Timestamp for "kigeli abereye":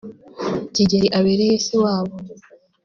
0.73-1.55